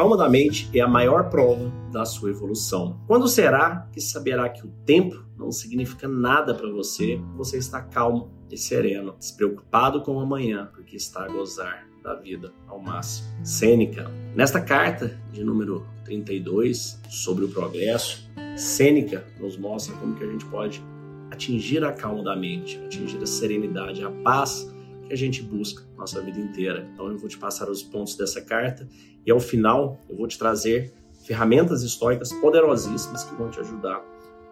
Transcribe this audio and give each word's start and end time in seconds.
calma 0.00 0.16
da 0.16 0.30
mente 0.30 0.66
é 0.72 0.80
a 0.80 0.88
maior 0.88 1.28
prova 1.28 1.70
da 1.92 2.06
sua 2.06 2.30
evolução. 2.30 2.98
Quando 3.06 3.28
será 3.28 3.86
que 3.92 4.00
saberá 4.00 4.48
que 4.48 4.66
o 4.66 4.70
tempo 4.86 5.22
não 5.36 5.52
significa 5.52 6.08
nada 6.08 6.54
para 6.54 6.70
você? 6.70 7.20
Você 7.36 7.58
está 7.58 7.82
calmo 7.82 8.30
e 8.50 8.56
sereno, 8.56 9.14
despreocupado 9.18 10.00
com 10.00 10.16
o 10.16 10.20
amanhã, 10.20 10.70
porque 10.72 10.96
está 10.96 11.24
a 11.24 11.28
gozar 11.28 11.86
da 12.02 12.14
vida 12.14 12.50
ao 12.66 12.80
máximo. 12.80 13.28
Sêneca. 13.44 14.10
Nesta 14.34 14.58
carta 14.58 15.20
de 15.30 15.44
número 15.44 15.86
32 16.06 16.98
sobre 17.10 17.44
o 17.44 17.48
progresso, 17.48 18.26
Sêneca 18.56 19.22
nos 19.38 19.58
mostra 19.58 19.94
como 19.96 20.14
que 20.14 20.24
a 20.24 20.32
gente 20.32 20.46
pode 20.46 20.82
atingir 21.30 21.84
a 21.84 21.92
calma 21.92 22.24
da 22.24 22.34
mente, 22.34 22.80
atingir 22.86 23.22
a 23.22 23.26
serenidade, 23.26 24.02
a 24.02 24.10
paz 24.10 24.66
que 25.10 25.14
a 25.14 25.18
gente 25.18 25.42
busca 25.42 25.84
nossa 25.96 26.22
vida 26.22 26.38
inteira. 26.38 26.88
Então 26.94 27.08
eu 27.08 27.18
vou 27.18 27.28
te 27.28 27.36
passar 27.36 27.68
os 27.68 27.82
pontos 27.82 28.16
dessa 28.16 28.40
carta 28.40 28.88
e 29.26 29.30
ao 29.30 29.40
final 29.40 30.00
eu 30.08 30.16
vou 30.16 30.28
te 30.28 30.38
trazer 30.38 30.94
ferramentas 31.26 31.82
históricas 31.82 32.32
poderosíssimas 32.32 33.24
que 33.24 33.34
vão 33.34 33.50
te 33.50 33.58
ajudar 33.58 34.00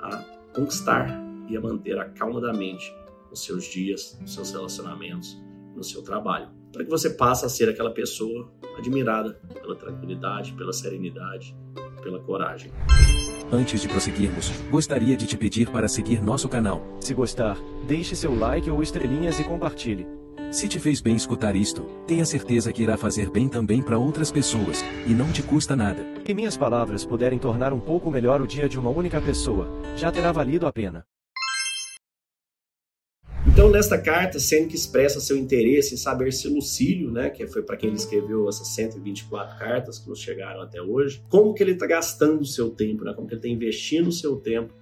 a 0.01 0.17
conquistar 0.55 1.09
e 1.49 1.57
a 1.57 1.61
manter 1.61 1.99
a 1.99 2.07
calma 2.07 2.41
da 2.41 2.53
mente 2.53 2.93
nos 3.31 3.45
seus 3.45 3.65
dias, 3.65 4.19
nos 4.21 4.35
seus 4.35 4.51
relacionamentos, 4.51 5.41
no 5.77 5.85
seu 5.85 6.03
trabalho 6.03 6.59
para 6.73 6.85
que 6.85 6.91
você 6.91 7.11
passe 7.11 7.45
a 7.45 7.49
ser 7.49 7.69
aquela 7.69 7.91
pessoa 7.91 8.51
admirada 8.77 9.41
pela 9.61 9.75
tranquilidade, 9.75 10.53
pela 10.53 10.73
serenidade, 10.73 11.57
pela 12.03 12.21
coragem. 12.21 12.71
Antes 13.51 13.81
de 13.81 13.89
prosseguirmos, 13.89 14.51
gostaria 14.71 15.17
de 15.17 15.27
te 15.27 15.37
pedir 15.37 15.71
para 15.71 15.89
seguir 15.89 16.23
nosso 16.23 16.49
canal. 16.49 16.83
Se 17.01 17.15
gostar, 17.15 17.57
deixe 17.87 18.15
seu 18.15 18.39
like 18.39 18.71
ou 18.71 18.83
estrelinhas 18.83 19.41
e 19.41 19.45
compartilhe. 19.45 20.18
Se 20.51 20.67
te 20.67 20.79
fez 20.79 21.01
bem 21.01 21.15
escutar 21.15 21.55
isto, 21.55 21.83
tenha 22.07 22.25
certeza 22.25 22.73
que 22.73 22.83
irá 22.83 22.97
fazer 22.97 23.31
bem 23.31 23.49
também 23.49 23.83
para 23.83 23.99
outras 23.99 24.33
pessoas, 24.33 24.83
e 25.07 25.13
não 25.13 25.31
te 25.31 25.43
custa 25.43 25.77
nada. 25.77 26.07
Se 26.27 26.33
minhas 26.33 26.57
palavras 26.57 27.05
puderem 27.05 27.39
tornar 27.39 27.73
um 27.73 27.81
pouco 27.81 28.11
melhor 28.11 28.41
o 28.41 28.47
dia 28.47 28.69
de 28.69 28.79
uma 28.79 28.91
única 28.91 29.21
pessoa, 29.21 29.69
já 29.97 30.11
terá 30.11 30.33
valido 30.33 30.67
a 30.67 30.73
pena. 30.73 31.05
Então, 33.47 33.71
nesta 33.71 34.01
carta, 34.01 34.39
Sêneca 34.39 34.75
expressa 34.75 35.21
seu 35.21 35.37
interesse 35.37 35.95
em 35.95 35.97
saber 35.99 36.33
se 36.33 36.49
Lucílio, 36.49 37.11
né, 37.11 37.29
que 37.29 37.47
foi 37.47 37.63
para 37.63 37.77
quem 37.77 37.89
ele 37.89 37.99
escreveu 37.99 38.49
essas 38.49 38.69
124 38.69 39.59
cartas 39.59 39.99
que 39.99 40.09
nos 40.09 40.21
chegaram 40.21 40.61
até 40.61 40.81
hoje, 40.81 41.23
como 41.29 41.53
que 41.53 41.63
ele 41.63 41.73
está 41.73 41.87
gastando 41.87 42.41
o 42.41 42.47
seu 42.47 42.71
tempo, 42.71 43.05
né, 43.05 43.13
como 43.15 43.27
que 43.27 43.35
ele 43.35 43.41
está 43.41 43.49
investindo 43.49 44.09
o 44.09 44.13
seu 44.13 44.37
tempo 44.37 44.73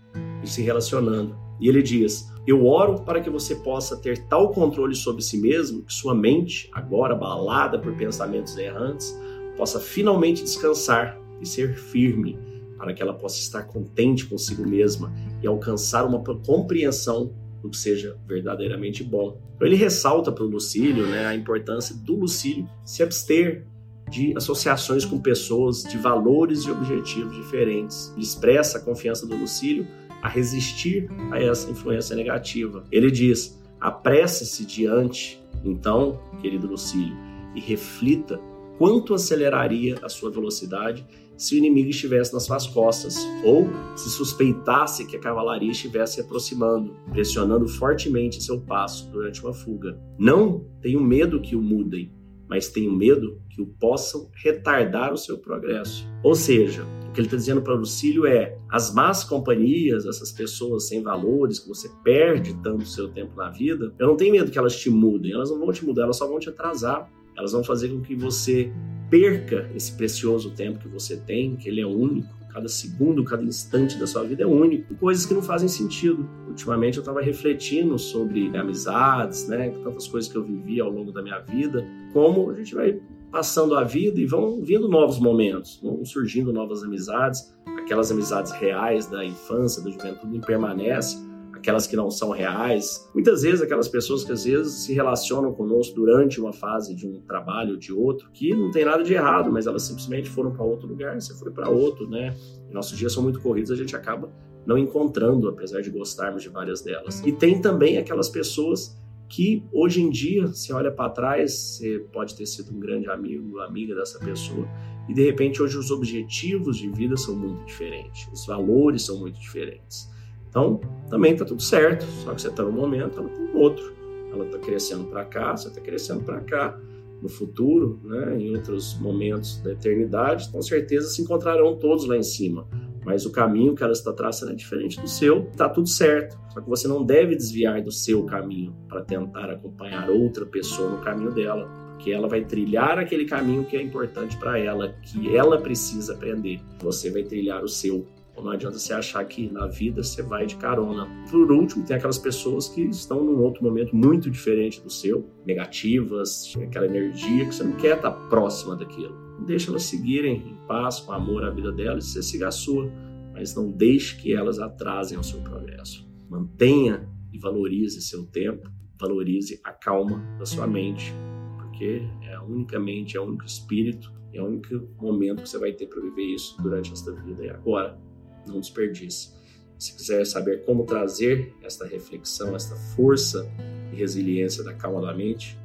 e 0.46 0.50
se 0.50 0.62
relacionando. 0.62 1.36
E 1.60 1.68
ele 1.68 1.82
diz: 1.82 2.32
Eu 2.46 2.66
oro 2.66 3.00
para 3.00 3.20
que 3.20 3.28
você 3.28 3.56
possa 3.56 3.96
ter 3.96 4.26
tal 4.26 4.50
controle 4.50 4.94
sobre 4.94 5.22
si 5.22 5.36
mesmo 5.38 5.82
que 5.82 5.92
sua 5.92 6.14
mente, 6.14 6.70
agora 6.72 7.14
abalada 7.14 7.78
por 7.78 7.94
pensamentos 7.94 8.56
errantes, 8.56 9.18
possa 9.56 9.80
finalmente 9.80 10.42
descansar 10.42 11.18
e 11.40 11.46
ser 11.46 11.74
firme, 11.76 12.38
para 12.78 12.94
que 12.94 13.02
ela 13.02 13.14
possa 13.14 13.38
estar 13.38 13.64
contente 13.64 14.26
consigo 14.26 14.66
mesma 14.66 15.12
e 15.42 15.46
alcançar 15.46 16.06
uma 16.06 16.22
compreensão 16.22 17.32
do 17.62 17.70
que 17.70 17.76
seja 17.76 18.16
verdadeiramente 18.26 19.02
bom. 19.02 19.40
Então, 19.56 19.66
ele 19.66 19.76
ressalta 19.76 20.30
para 20.30 20.44
o 20.44 20.48
Lucílio 20.48 21.06
né, 21.06 21.26
a 21.26 21.34
importância 21.34 21.94
do 21.96 22.14
Lucílio 22.14 22.68
se 22.84 23.02
abster 23.02 23.66
de 24.10 24.34
associações 24.36 25.04
com 25.04 25.18
pessoas 25.18 25.82
de 25.82 25.98
valores 25.98 26.60
e 26.60 26.70
objetivos 26.70 27.34
diferentes. 27.34 28.12
Ele 28.14 28.24
expressa 28.24 28.78
a 28.78 28.80
confiança 28.80 29.26
do 29.26 29.34
Lucílio 29.34 29.86
a 30.26 30.28
resistir 30.28 31.08
a 31.30 31.40
essa 31.40 31.70
influência 31.70 32.16
negativa. 32.16 32.82
Ele 32.90 33.12
diz: 33.12 33.62
apresse-se 33.80 34.66
diante, 34.66 35.40
então, 35.64 36.20
querido 36.40 36.66
Lucílio, 36.66 37.16
e 37.54 37.60
reflita 37.60 38.40
quanto 38.76 39.14
aceleraria 39.14 39.96
a 40.02 40.08
sua 40.08 40.28
velocidade 40.28 41.06
se 41.36 41.54
o 41.54 41.58
inimigo 41.58 41.90
estivesse 41.90 42.32
nas 42.32 42.44
suas 42.44 42.66
costas, 42.66 43.16
ou 43.44 43.68
se 43.94 44.10
suspeitasse 44.10 45.06
que 45.06 45.16
a 45.16 45.20
cavalaria 45.20 45.70
estivesse 45.70 46.14
se 46.14 46.20
aproximando, 46.22 46.96
pressionando 47.12 47.68
fortemente 47.68 48.42
seu 48.42 48.60
passo 48.60 49.08
durante 49.12 49.42
uma 49.42 49.52
fuga. 49.52 49.96
Não 50.18 50.66
tenho 50.80 51.00
medo 51.00 51.40
que 51.40 51.54
o 51.54 51.62
mudem, 51.62 52.10
mas 52.48 52.68
tenho 52.68 52.90
medo 52.90 53.40
que 53.50 53.62
o 53.62 53.66
possam 53.66 54.28
retardar 54.42 55.12
o 55.12 55.18
seu 55.18 55.38
progresso. 55.38 56.08
Ou 56.24 56.34
seja, 56.34 56.84
que 57.16 57.20
ele 57.20 57.28
está 57.28 57.36
dizendo 57.38 57.62
para 57.62 57.72
Lucílio 57.72 58.26
é: 58.26 58.58
as 58.68 58.92
más 58.92 59.24
companhias, 59.24 60.04
essas 60.04 60.30
pessoas 60.30 60.86
sem 60.86 61.02
valores, 61.02 61.58
que 61.58 61.68
você 61.68 61.88
perde 62.04 62.54
tanto 62.62 62.86
seu 62.86 63.08
tempo 63.08 63.34
na 63.34 63.48
vida, 63.48 63.92
eu 63.98 64.06
não 64.06 64.16
tenho 64.16 64.32
medo 64.32 64.50
que 64.50 64.58
elas 64.58 64.76
te 64.76 64.90
mudem, 64.90 65.32
elas 65.32 65.50
não 65.50 65.58
vão 65.58 65.72
te 65.72 65.84
mudar, 65.84 66.02
elas 66.02 66.18
só 66.18 66.28
vão 66.28 66.38
te 66.38 66.50
atrasar. 66.50 67.10
Elas 67.36 67.52
vão 67.52 67.62
fazer 67.62 67.88
com 67.88 68.00
que 68.00 68.14
você 68.14 68.72
perca 69.10 69.70
esse 69.74 69.92
precioso 69.92 70.52
tempo 70.52 70.78
que 70.78 70.88
você 70.88 71.16
tem, 71.16 71.54
que 71.56 71.68
ele 71.68 71.80
é 71.80 71.86
único. 71.86 72.34
Cada 72.50 72.68
segundo, 72.68 73.22
cada 73.24 73.42
instante 73.42 73.98
da 73.98 74.06
sua 74.06 74.22
vida 74.22 74.42
é 74.42 74.46
único. 74.46 74.94
Coisas 74.94 75.26
que 75.26 75.34
não 75.34 75.42
fazem 75.42 75.68
sentido. 75.68 76.26
Ultimamente 76.48 76.96
eu 76.96 77.02
estava 77.02 77.20
refletindo 77.20 77.98
sobre 77.98 78.56
amizades, 78.56 79.46
né? 79.46 79.68
Tantas 79.84 80.08
coisas 80.08 80.30
que 80.30 80.38
eu 80.38 80.44
vivi 80.44 80.80
ao 80.80 80.90
longo 80.90 81.12
da 81.12 81.22
minha 81.22 81.38
vida. 81.40 81.86
Como 82.14 82.50
a 82.50 82.54
gente 82.54 82.74
vai 82.74 82.98
passando 83.30 83.74
a 83.74 83.84
vida 83.84 84.20
e 84.20 84.26
vão 84.26 84.62
vindo 84.62 84.88
novos 84.88 85.18
momentos, 85.18 85.80
vão 85.82 86.04
surgindo 86.04 86.52
novas 86.52 86.82
amizades. 86.82 87.54
Aquelas 87.78 88.10
amizades 88.10 88.52
reais 88.52 89.06
da 89.06 89.24
infância, 89.24 89.82
da 89.82 89.90
juventude 89.90 90.40
permanecem 90.40 91.26
aquelas 91.66 91.86
que 91.86 91.96
não 91.96 92.10
são 92.10 92.30
reais. 92.30 93.10
Muitas 93.12 93.42
vezes 93.42 93.60
aquelas 93.60 93.88
pessoas 93.88 94.22
que 94.22 94.30
às 94.30 94.44
vezes 94.44 94.84
se 94.84 94.94
relacionam 94.94 95.52
conosco 95.52 95.96
durante 95.96 96.40
uma 96.40 96.52
fase 96.52 96.94
de 96.94 97.08
um 97.08 97.20
trabalho 97.22 97.72
ou 97.72 97.76
de 97.76 97.92
outro, 97.92 98.30
que 98.32 98.54
não 98.54 98.70
tem 98.70 98.84
nada 98.84 99.02
de 99.02 99.12
errado, 99.12 99.50
mas 99.50 99.66
elas 99.66 99.82
simplesmente 99.82 100.30
foram 100.30 100.52
para 100.52 100.62
outro 100.62 100.86
lugar, 100.86 101.20
você 101.20 101.34
foi 101.34 101.50
para 101.50 101.68
outro, 101.68 102.08
né? 102.08 102.36
Nossos 102.70 102.96
dias 102.96 103.12
são 103.12 103.22
muito 103.22 103.40
corridos, 103.40 103.72
a 103.72 103.76
gente 103.76 103.96
acaba 103.96 104.30
não 104.64 104.78
encontrando, 104.78 105.48
apesar 105.48 105.80
de 105.80 105.90
gostarmos 105.90 106.42
de 106.42 106.48
várias 106.48 106.82
delas. 106.82 107.20
E 107.24 107.32
tem 107.32 107.60
também 107.60 107.98
aquelas 107.98 108.28
pessoas 108.28 108.96
que 109.28 109.64
hoje 109.72 110.02
em 110.02 110.10
dia, 110.10 110.46
se 110.48 110.72
olha 110.72 110.90
para 110.90 111.10
trás, 111.10 111.52
você 111.52 111.98
pode 112.12 112.34
ter 112.34 112.46
sido 112.46 112.74
um 112.74 112.78
grande 112.78 113.08
amigo, 113.08 113.58
amiga 113.60 113.94
dessa 113.94 114.18
pessoa, 114.18 114.68
e 115.08 115.14
de 115.14 115.24
repente 115.24 115.62
hoje 115.62 115.76
os 115.76 115.90
objetivos 115.90 116.76
de 116.78 116.88
vida 116.88 117.16
são 117.16 117.36
muito 117.36 117.64
diferentes, 117.64 118.28
os 118.32 118.46
valores 118.46 119.02
são 119.02 119.18
muito 119.18 119.38
diferentes. 119.40 120.08
Então, 120.48 120.80
também 121.10 121.32
está 121.32 121.44
tudo 121.44 121.62
certo, 121.62 122.04
só 122.24 122.32
que 122.32 122.40
você 122.40 122.48
está 122.48 122.62
num 122.62 122.72
momento, 122.72 123.18
ela 123.18 123.28
está 123.28 123.42
no 123.42 123.58
outro. 123.58 123.94
Ela 124.32 124.46
está 124.46 124.58
crescendo 124.58 125.04
para 125.04 125.24
cá, 125.24 125.56
você 125.56 125.68
está 125.68 125.80
crescendo 125.80 126.24
para 126.24 126.40
cá. 126.40 126.78
No 127.22 127.28
futuro, 127.28 127.98
né, 128.04 128.38
em 128.38 128.54
outros 128.54 128.98
momentos 128.98 129.58
da 129.62 129.72
eternidade, 129.72 130.50
com 130.50 130.60
certeza 130.60 131.08
se 131.08 131.22
encontrarão 131.22 131.76
todos 131.76 132.06
lá 132.06 132.16
em 132.16 132.22
cima. 132.22 132.68
Mas 133.06 133.24
o 133.24 133.30
caminho 133.30 133.72
que 133.76 133.84
ela 133.84 133.92
está 133.92 134.12
traçando 134.12 134.50
é 134.50 134.54
diferente 134.56 135.00
do 135.00 135.06
seu, 135.06 135.44
está 135.44 135.68
tudo 135.68 135.88
certo. 135.88 136.36
Só 136.52 136.60
que 136.60 136.68
você 136.68 136.88
não 136.88 137.04
deve 137.04 137.36
desviar 137.36 137.80
do 137.80 137.92
seu 137.92 138.24
caminho 138.24 138.74
para 138.88 139.00
tentar 139.02 139.48
acompanhar 139.48 140.10
outra 140.10 140.44
pessoa 140.44 140.90
no 140.90 140.98
caminho 140.98 141.30
dela, 141.30 141.68
porque 141.92 142.10
ela 142.10 142.26
vai 142.26 142.44
trilhar 142.44 142.98
aquele 142.98 143.24
caminho 143.24 143.64
que 143.64 143.76
é 143.76 143.80
importante 143.80 144.36
para 144.36 144.58
ela, 144.58 144.92
que 145.04 145.36
ela 145.36 145.56
precisa 145.60 146.14
aprender. 146.14 146.60
Você 146.80 147.08
vai 147.08 147.22
trilhar 147.22 147.62
o 147.62 147.68
seu. 147.68 148.04
Não 148.36 148.50
adianta 148.50 148.76
você 148.76 148.92
achar 148.92 149.24
que 149.24 149.50
na 149.52 149.68
vida 149.68 150.02
você 150.02 150.20
vai 150.20 150.44
de 150.44 150.56
carona. 150.56 151.08
Por 151.30 151.52
último, 151.52 151.86
tem 151.86 151.96
aquelas 151.96 152.18
pessoas 152.18 152.68
que 152.68 152.82
estão 152.82 153.22
num 153.22 153.40
outro 153.40 153.62
momento 153.62 153.94
muito 153.94 154.28
diferente 154.28 154.80
do 154.80 154.90
seu, 154.90 155.30
negativas, 155.46 156.52
aquela 156.60 156.86
energia 156.86 157.46
que 157.46 157.54
você 157.54 157.62
não 157.62 157.76
quer 157.76 157.96
estar 157.96 158.10
próxima 158.28 158.74
daquilo. 158.74 159.25
Deixa 159.44 159.70
elas 159.70 159.84
seguirem 159.84 160.36
em 160.36 160.66
paz, 160.66 161.00
com 161.00 161.12
amor 161.12 161.44
a 161.44 161.50
vida 161.50 161.70
delas 161.70 162.06
você 162.06 162.22
siga 162.22 162.48
a 162.48 162.50
sua, 162.50 162.90
mas 163.32 163.54
não 163.54 163.70
deixe 163.70 164.16
que 164.16 164.32
elas 164.32 164.58
atrasem 164.58 165.18
o 165.18 165.22
seu 165.22 165.40
progresso. 165.40 166.08
Mantenha 166.28 167.08
e 167.32 167.38
valorize 167.38 168.00
seu 168.00 168.24
tempo, 168.26 168.70
valorize 168.98 169.60
a 169.62 169.72
calma 169.72 170.24
da 170.38 170.46
sua 170.46 170.66
mente, 170.66 171.12
porque 171.58 172.02
é 172.22 172.34
a 172.34 172.42
única 172.42 172.80
mente, 172.80 173.16
é 173.16 173.20
o 173.20 173.24
único 173.24 173.44
espírito, 173.44 174.12
é 174.32 174.40
o 174.40 174.46
único 174.46 174.88
momento 175.00 175.42
que 175.42 175.48
você 175.48 175.58
vai 175.58 175.72
ter 175.72 175.86
para 175.86 176.00
viver 176.00 176.34
isso 176.34 176.60
durante 176.62 176.92
esta 176.92 177.12
vida 177.12 177.44
e 177.44 177.50
agora 177.50 177.98
não 178.46 178.58
desperdice. 178.58 179.34
Se 179.78 179.94
quiser 179.94 180.24
saber 180.24 180.64
como 180.64 180.84
trazer 180.84 181.54
esta 181.62 181.86
reflexão, 181.86 182.56
esta 182.56 182.74
força 182.74 183.46
e 183.92 183.96
resiliência 183.96 184.64
da 184.64 184.72
calma 184.72 185.02
da 185.02 185.12
mente, 185.14 185.58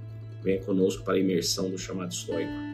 venha 0.44 0.62
conosco 0.64 1.04
para 1.04 1.14
a 1.14 1.20
imersão 1.20 1.70
do 1.70 1.78
chamado 1.78 2.12
estoico 2.12 2.71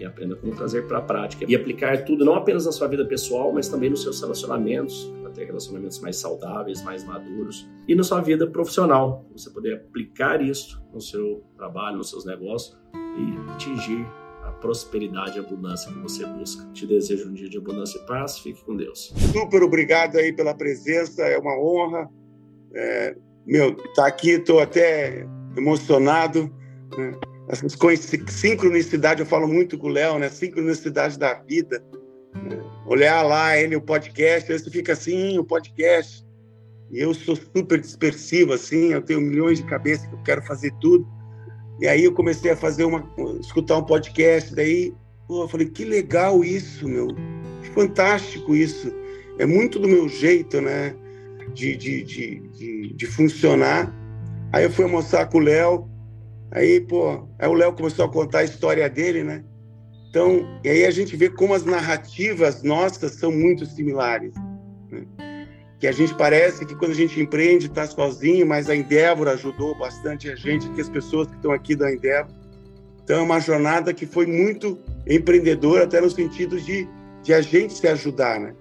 e 0.00 0.04
aprenda 0.04 0.34
como 0.34 0.54
trazer 0.56 0.86
para 0.88 0.98
a 0.98 1.02
prática 1.02 1.44
e 1.46 1.54
aplicar 1.54 2.04
tudo 2.04 2.24
não 2.24 2.34
apenas 2.34 2.66
na 2.66 2.72
sua 2.72 2.88
vida 2.88 3.04
pessoal, 3.04 3.52
mas 3.52 3.68
também 3.68 3.90
nos 3.90 4.02
seus 4.02 4.20
relacionamentos, 4.20 5.12
para 5.20 5.30
ter 5.30 5.44
relacionamentos 5.44 6.00
mais 6.00 6.16
saudáveis, 6.16 6.82
mais 6.82 7.04
maduros 7.04 7.68
e 7.86 7.94
na 7.94 8.02
sua 8.02 8.20
vida 8.20 8.46
profissional, 8.46 9.26
você 9.32 9.50
poder 9.50 9.74
aplicar 9.74 10.42
isso 10.42 10.82
no 10.92 11.00
seu 11.00 11.44
trabalho, 11.56 11.98
nos 11.98 12.10
seus 12.10 12.24
negócios 12.24 12.76
e 12.92 13.52
atingir 13.52 14.06
prosperidade 14.60 15.38
e 15.38 15.40
abundância 15.40 15.90
que 15.92 15.98
você 15.98 16.24
busca. 16.26 16.64
Te 16.72 16.86
desejo 16.86 17.28
um 17.28 17.32
dia 17.32 17.48
de 17.48 17.58
abundância 17.58 17.98
e 17.98 18.06
paz. 18.06 18.38
Fique 18.38 18.62
com 18.64 18.76
Deus. 18.76 19.12
Super 19.32 19.62
obrigado 19.62 20.16
aí 20.16 20.32
pela 20.32 20.54
presença, 20.54 21.22
é 21.22 21.38
uma 21.38 21.58
honra. 21.58 22.08
É, 22.74 23.16
meu, 23.46 23.74
tá 23.94 24.06
aqui, 24.06 24.32
estou 24.32 24.60
até 24.60 25.26
emocionado. 25.56 26.52
Né? 26.96 27.12
Essas 27.50 27.76
sincronicidade, 28.28 29.20
eu 29.20 29.26
falo 29.26 29.48
muito 29.48 29.76
com 29.76 29.88
o 29.88 29.90
Léo, 29.90 30.18
né? 30.18 30.28
Sincronicidade 30.28 31.18
da 31.18 31.34
vida. 31.34 31.82
Né? 32.34 32.62
Olhar 32.86 33.22
lá 33.22 33.56
ele, 33.58 33.74
o 33.76 33.80
podcast, 33.80 34.50
aí 34.50 34.58
você 34.58 34.70
fica 34.70 34.92
assim, 34.92 35.38
o 35.38 35.44
podcast. 35.44 36.24
E 36.90 37.00
eu 37.00 37.12
sou 37.12 37.36
super 37.36 37.80
dispersivo, 37.80 38.52
assim, 38.52 38.92
eu 38.92 39.02
tenho 39.02 39.20
milhões 39.20 39.58
de 39.58 39.64
cabeças 39.64 40.06
que 40.06 40.14
eu 40.14 40.22
quero 40.22 40.42
fazer 40.42 40.72
tudo. 40.80 41.06
E 41.80 41.88
aí 41.88 42.04
eu 42.04 42.12
comecei 42.12 42.50
a 42.50 42.56
fazer 42.56 42.84
uma, 42.84 43.08
escutar 43.40 43.78
um 43.78 43.84
podcast, 43.84 44.54
daí, 44.54 44.92
pô, 45.26 45.44
eu 45.44 45.48
falei, 45.48 45.68
que 45.68 45.84
legal 45.84 46.44
isso, 46.44 46.88
meu. 46.88 47.08
Fantástico 47.74 48.54
isso. 48.54 48.92
É 49.38 49.46
muito 49.46 49.78
do 49.78 49.88
meu 49.88 50.08
jeito, 50.08 50.60
né? 50.60 50.94
De, 51.54 51.76
de, 51.76 52.02
de, 52.04 52.40
de, 52.48 52.94
de 52.94 53.06
funcionar. 53.06 53.92
Aí 54.52 54.64
eu 54.64 54.70
fui 54.70 54.84
almoçar 54.84 55.28
com 55.28 55.38
o 55.38 55.40
Léo, 55.40 55.89
aí, 56.50 56.80
pô, 56.80 57.28
aí 57.38 57.48
o 57.48 57.54
Léo 57.54 57.72
começou 57.72 58.04
a 58.04 58.08
contar 58.08 58.40
a 58.40 58.44
história 58.44 58.88
dele, 58.88 59.22
né? 59.22 59.44
Então, 60.10 60.44
e 60.64 60.68
aí 60.68 60.84
a 60.84 60.90
gente 60.90 61.16
vê 61.16 61.30
como 61.30 61.54
as 61.54 61.64
narrativas 61.64 62.62
nossas 62.62 63.12
são 63.12 63.30
muito 63.30 63.64
similares. 63.64 64.34
Né? 64.90 65.06
Que 65.78 65.86
a 65.86 65.92
gente 65.92 66.14
parece 66.14 66.66
que 66.66 66.74
quando 66.74 66.90
a 66.90 66.96
gente 66.96 67.20
empreende 67.20 67.66
está 67.66 67.86
sozinho, 67.86 68.46
mas 68.46 68.68
a 68.68 68.74
Endeavor 68.74 69.28
ajudou 69.28 69.78
bastante 69.78 70.28
a 70.28 70.34
gente, 70.34 70.68
que 70.70 70.80
as 70.80 70.88
pessoas 70.88 71.28
que 71.28 71.36
estão 71.36 71.52
aqui 71.52 71.76
da 71.76 71.92
Endeavor. 71.92 72.34
Então 73.04 73.20
é 73.20 73.22
uma 73.22 73.40
jornada 73.40 73.94
que 73.94 74.04
foi 74.04 74.26
muito 74.26 74.78
empreendedora, 75.06 75.84
até 75.84 76.00
no 76.00 76.10
sentido 76.10 76.60
de, 76.60 76.88
de 77.22 77.32
a 77.32 77.40
gente 77.40 77.72
se 77.74 77.86
ajudar, 77.86 78.40
né? 78.40 78.54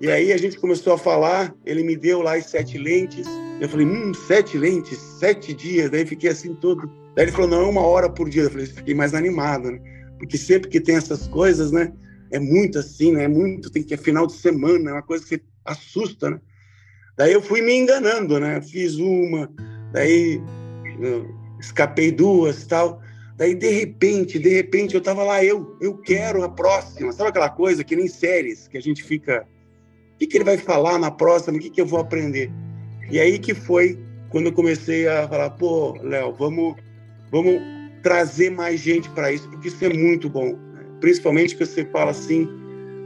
E 0.00 0.10
aí 0.10 0.32
a 0.32 0.36
gente 0.36 0.58
começou 0.58 0.92
a 0.92 0.98
falar, 0.98 1.54
ele 1.64 1.82
me 1.82 1.96
deu 1.96 2.20
lá 2.20 2.36
as 2.36 2.46
sete 2.46 2.78
lentes. 2.78 3.26
Eu 3.60 3.68
falei, 3.68 3.86
hum, 3.86 4.12
sete 4.12 4.58
lentes, 4.58 4.98
sete 4.98 5.54
dias. 5.54 5.90
Daí 5.90 6.04
fiquei 6.04 6.30
assim 6.30 6.54
todo. 6.54 6.90
Daí 7.16 7.24
ele 7.24 7.32
falou, 7.32 7.48
não, 7.48 7.62
é 7.62 7.68
uma 7.70 7.80
hora 7.80 8.08
por 8.08 8.28
dia. 8.28 8.42
Eu 8.42 8.50
falei, 8.50 8.66
fiquei 8.66 8.94
mais 8.94 9.14
animado, 9.14 9.70
né? 9.70 9.80
Porque 10.18 10.36
sempre 10.36 10.68
que 10.68 10.80
tem 10.80 10.96
essas 10.96 11.26
coisas, 11.26 11.72
né? 11.72 11.92
É 12.30 12.38
muito 12.38 12.78
assim, 12.78 13.12
né? 13.12 13.24
É 13.24 13.28
muito, 13.28 13.70
tem 13.70 13.82
que 13.82 13.94
é 13.94 13.96
final 13.96 14.26
de 14.26 14.34
semana, 14.34 14.90
é 14.90 14.92
uma 14.92 15.02
coisa 15.02 15.24
que 15.26 15.42
assusta, 15.64 16.30
né? 16.30 16.40
Daí 17.16 17.32
eu 17.32 17.40
fui 17.40 17.62
me 17.62 17.74
enganando, 17.74 18.38
né? 18.38 18.60
Fiz 18.60 18.96
uma, 18.96 19.50
daí 19.92 20.40
escapei 21.58 22.12
duas 22.12 22.66
tal. 22.66 23.00
Daí, 23.36 23.54
de 23.54 23.70
repente, 23.70 24.38
de 24.38 24.50
repente, 24.50 24.94
eu 24.94 25.00
tava 25.00 25.22
lá, 25.24 25.42
eu, 25.42 25.76
eu 25.80 25.96
quero 25.96 26.42
a 26.42 26.48
próxima. 26.48 27.12
Sabe 27.12 27.30
aquela 27.30 27.50
coisa 27.50 27.82
que 27.82 27.96
nem 27.96 28.08
séries, 28.08 28.68
que 28.68 28.76
a 28.76 28.82
gente 28.82 29.02
fica 29.02 29.46
o 30.16 30.18
que, 30.18 30.26
que 30.26 30.38
ele 30.38 30.44
vai 30.44 30.56
falar 30.56 30.98
na 30.98 31.10
próxima? 31.10 31.58
O 31.58 31.60
que, 31.60 31.68
que 31.68 31.80
eu 31.80 31.84
vou 31.84 32.00
aprender? 32.00 32.50
E 33.10 33.20
aí 33.20 33.38
que 33.38 33.52
foi 33.52 34.02
quando 34.30 34.46
eu 34.46 34.52
comecei 34.52 35.06
a 35.06 35.28
falar, 35.28 35.50
pô, 35.50 35.92
Léo, 36.02 36.34
vamos, 36.34 36.76
vamos 37.42 37.60
trazer 38.02 38.50
mais 38.50 38.80
gente 38.80 39.08
para 39.10 39.32
isso, 39.32 39.48
porque 39.50 39.68
isso 39.68 39.84
é 39.84 39.92
muito 39.92 40.28
bom. 40.28 40.56
Principalmente 41.00 41.56
que 41.56 41.66
você 41.66 41.84
fala 41.84 42.10
assim 42.10 42.48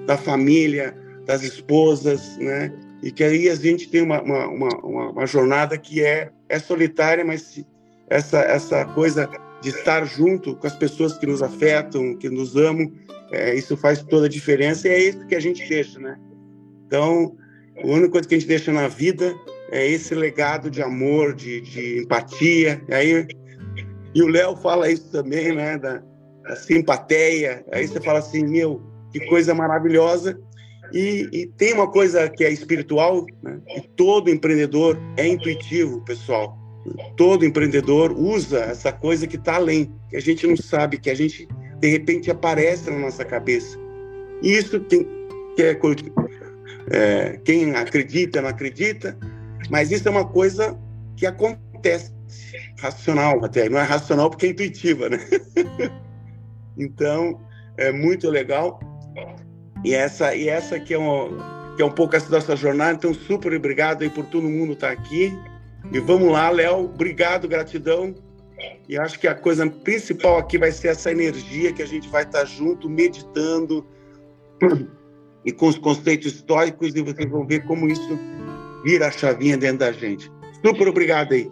da 0.06 0.16
família, 0.16 0.94
das 1.26 1.42
esposas, 1.42 2.36
né? 2.38 2.72
E 3.02 3.10
que 3.10 3.24
aí 3.24 3.48
a 3.48 3.54
gente 3.54 3.88
tem 3.88 4.02
uma, 4.02 4.20
uma, 4.22 4.46
uma, 4.48 5.10
uma 5.10 5.26
jornada 5.26 5.76
que 5.78 6.02
é, 6.02 6.30
é 6.48 6.58
solitária, 6.58 7.24
mas 7.24 7.64
essa, 8.08 8.40
essa 8.40 8.84
coisa 8.84 9.28
de 9.62 9.70
estar 9.70 10.04
junto 10.04 10.54
com 10.56 10.66
as 10.66 10.76
pessoas 10.76 11.16
que 11.16 11.26
nos 11.26 11.42
afetam, 11.42 12.16
que 12.16 12.28
nos 12.28 12.56
amam, 12.56 12.90
é, 13.32 13.54
isso 13.54 13.76
faz 13.76 14.02
toda 14.02 14.26
a 14.26 14.28
diferença 14.28 14.88
e 14.88 14.90
é 14.90 14.98
isso 14.98 15.26
que 15.26 15.34
a 15.34 15.40
gente 15.40 15.66
deixa, 15.68 15.98
né? 15.98 16.18
Então, 16.86 17.36
a 17.82 17.86
única 17.86 18.10
coisa 18.10 18.28
que 18.28 18.34
a 18.34 18.38
gente 18.38 18.48
deixa 18.48 18.72
na 18.72 18.88
vida 18.88 19.34
é 19.70 19.86
esse 19.86 20.14
legado 20.14 20.70
de 20.70 20.82
amor, 20.82 21.34
de, 21.34 21.60
de 21.60 22.00
empatia. 22.00 22.82
E, 22.88 22.94
aí, 22.94 23.26
e 24.14 24.22
o 24.22 24.28
Léo 24.28 24.56
fala 24.56 24.90
isso 24.90 25.10
também, 25.10 25.54
né? 25.54 25.78
Da, 25.78 26.02
da 26.42 26.56
simpatia. 26.56 27.64
Aí 27.72 27.86
você 27.86 28.00
fala 28.00 28.18
assim, 28.18 28.44
meu, 28.44 28.82
que 29.12 29.20
coisa 29.26 29.54
maravilhosa. 29.54 30.38
E, 30.92 31.28
e 31.32 31.46
tem 31.46 31.72
uma 31.72 31.88
coisa 31.88 32.28
que 32.28 32.44
é 32.44 32.50
espiritual, 32.50 33.24
né? 33.42 33.60
E 33.76 33.80
todo 33.96 34.30
empreendedor 34.30 34.98
é 35.16 35.26
intuitivo, 35.26 36.04
pessoal. 36.04 36.58
Todo 37.16 37.44
empreendedor 37.44 38.12
usa 38.12 38.60
essa 38.60 38.92
coisa 38.92 39.26
que 39.26 39.36
está 39.36 39.56
além, 39.56 39.92
que 40.08 40.16
a 40.16 40.20
gente 40.20 40.46
não 40.46 40.56
sabe, 40.56 40.98
que 40.98 41.10
a 41.10 41.14
gente 41.14 41.46
de 41.78 41.88
repente 41.88 42.30
aparece 42.30 42.90
na 42.90 42.98
nossa 42.98 43.24
cabeça. 43.24 43.78
E 44.42 44.52
isso 44.56 44.80
tem 44.80 45.06
que 45.56 45.62
é 45.62 45.78
é, 46.90 47.38
quem 47.44 47.74
acredita, 47.74 48.40
não 48.40 48.48
acredita, 48.48 49.16
mas 49.68 49.90
isso 49.90 50.08
é 50.08 50.10
uma 50.10 50.24
coisa 50.24 50.78
que 51.16 51.26
acontece, 51.26 52.12
racional 52.80 53.44
até. 53.44 53.68
Não 53.68 53.78
é 53.78 53.82
racional 53.82 54.30
porque 54.30 54.46
é 54.46 54.48
intuitiva, 54.50 55.08
né? 55.08 55.18
então, 56.76 57.40
é 57.76 57.92
muito 57.92 58.28
legal. 58.28 58.80
E 59.84 59.94
essa, 59.94 60.34
e 60.34 60.48
essa 60.48 60.78
que 60.78 60.94
é, 60.94 60.98
uma, 60.98 61.74
que 61.76 61.82
é 61.82 61.84
um 61.84 61.90
pouco 61.90 62.16
essa 62.16 62.30
nossa 62.30 62.56
jornada. 62.56 62.94
Então, 62.94 63.14
super 63.14 63.52
obrigado 63.54 64.02
aí 64.02 64.10
por 64.10 64.24
todo 64.26 64.48
mundo 64.48 64.72
estar 64.72 64.90
aqui. 64.90 65.32
E 65.92 65.98
vamos 66.00 66.30
lá, 66.30 66.50
Léo. 66.50 66.84
Obrigado, 66.84 67.48
gratidão. 67.48 68.14
E 68.88 68.98
acho 68.98 69.18
que 69.18 69.26
a 69.26 69.34
coisa 69.34 69.68
principal 69.68 70.38
aqui 70.38 70.58
vai 70.58 70.72
ser 70.72 70.88
essa 70.88 71.10
energia 71.10 71.72
que 71.72 71.82
a 71.82 71.86
gente 71.86 72.08
vai 72.08 72.24
estar 72.24 72.44
junto, 72.44 72.90
meditando, 72.90 73.86
e 75.44 75.52
com 75.52 75.68
os 75.68 75.78
conceitos 75.78 76.34
históricos 76.34 76.94
e 76.94 77.02
vocês 77.02 77.30
vão 77.30 77.46
ver 77.46 77.64
como 77.64 77.88
isso 77.88 78.18
vira 78.84 79.08
a 79.08 79.10
chavinha 79.10 79.56
dentro 79.56 79.78
da 79.78 79.92
gente. 79.92 80.30
Super 80.64 80.88
obrigado 80.88 81.32
aí. 81.32 81.50